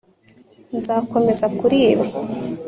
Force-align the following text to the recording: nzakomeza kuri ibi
nzakomeza 0.77 1.45
kuri 1.59 1.77
ibi 1.91 2.07